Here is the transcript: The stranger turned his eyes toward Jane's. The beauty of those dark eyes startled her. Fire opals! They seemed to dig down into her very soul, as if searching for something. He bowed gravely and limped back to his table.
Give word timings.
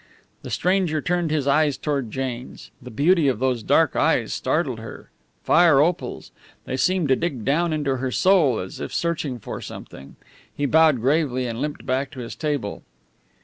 The 0.41 0.49
stranger 0.49 0.99
turned 0.99 1.29
his 1.29 1.45
eyes 1.45 1.77
toward 1.77 2.09
Jane's. 2.09 2.71
The 2.81 2.89
beauty 2.89 3.27
of 3.27 3.37
those 3.37 3.61
dark 3.61 3.95
eyes 3.95 4.33
startled 4.33 4.79
her. 4.79 5.11
Fire 5.43 5.79
opals! 5.79 6.31
They 6.65 6.75
seemed 6.75 7.07
to 7.09 7.15
dig 7.15 7.45
down 7.45 7.71
into 7.71 7.91
her 7.91 7.97
very 7.97 8.13
soul, 8.13 8.57
as 8.57 8.79
if 8.79 8.91
searching 8.91 9.37
for 9.37 9.61
something. 9.61 10.15
He 10.57 10.65
bowed 10.65 11.01
gravely 11.01 11.45
and 11.45 11.61
limped 11.61 11.85
back 11.85 12.09
to 12.13 12.19
his 12.19 12.35
table. 12.35 12.81